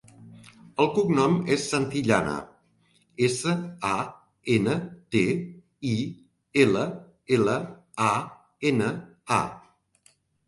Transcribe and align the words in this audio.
El 0.83 0.87
cognom 0.93 1.33
és 1.55 1.65
Santillana: 1.73 2.33
essa, 3.27 3.53
a, 3.91 3.99
ena, 4.55 4.73
te, 5.15 5.21
i, 5.91 5.95
ela, 6.63 6.87
ela, 7.39 7.59
a, 8.09 8.11
ena, 8.71 8.89
a. 9.37 9.41